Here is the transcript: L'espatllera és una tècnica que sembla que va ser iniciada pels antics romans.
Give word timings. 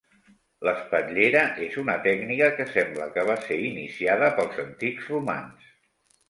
L'espatllera 0.67 1.43
és 1.65 1.75
una 1.81 1.97
tècnica 2.07 2.47
que 2.61 2.65
sembla 2.71 3.07
que 3.19 3.27
va 3.31 3.37
ser 3.45 3.59
iniciada 3.67 4.31
pels 4.41 4.59
antics 4.65 5.13
romans. 5.13 5.71